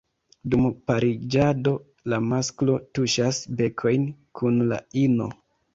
Dum 0.53 0.63
pariĝado, 0.91 1.75
la 2.15 2.21
masklo 2.31 2.81
tuŝas 2.99 3.45
bekojn 3.61 4.13
kun 4.41 4.63
la 4.75 4.87
ino. 5.07 5.35